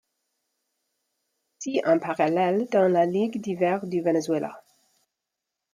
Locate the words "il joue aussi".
1.63-1.81